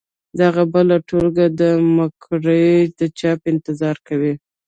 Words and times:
دغه 0.39 0.61
بله 0.73 0.95
ټولګه 1.07 1.45
دمګړۍ 1.59 2.67
د 2.99 2.99
چاپ 3.19 3.39
انتظار 3.51 3.97
کوي. 4.07 4.33